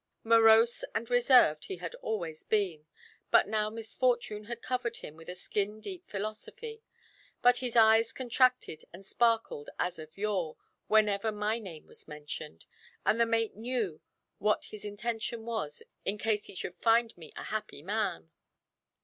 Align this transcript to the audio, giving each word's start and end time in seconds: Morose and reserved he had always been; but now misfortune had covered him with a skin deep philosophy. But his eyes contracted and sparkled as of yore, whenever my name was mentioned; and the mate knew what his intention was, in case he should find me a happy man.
Morose 0.23 0.83
and 0.95 1.11
reserved 1.11 1.65
he 1.65 1.75
had 1.75 1.93
always 2.01 2.43
been; 2.43 2.87
but 3.29 3.47
now 3.47 3.69
misfortune 3.69 4.45
had 4.45 4.63
covered 4.63 4.97
him 4.97 5.15
with 5.15 5.29
a 5.29 5.35
skin 5.35 5.79
deep 5.79 6.09
philosophy. 6.09 6.81
But 7.43 7.57
his 7.57 7.75
eyes 7.75 8.11
contracted 8.11 8.83
and 8.91 9.05
sparkled 9.05 9.69
as 9.77 9.99
of 9.99 10.17
yore, 10.17 10.57
whenever 10.87 11.31
my 11.31 11.59
name 11.59 11.85
was 11.85 12.07
mentioned; 12.07 12.65
and 13.05 13.21
the 13.21 13.27
mate 13.27 13.55
knew 13.55 14.01
what 14.39 14.65
his 14.65 14.83
intention 14.83 15.45
was, 15.45 15.83
in 16.03 16.17
case 16.17 16.45
he 16.45 16.55
should 16.55 16.77
find 16.77 17.15
me 17.15 17.31
a 17.35 17.43
happy 17.53 17.83
man. 17.83 18.31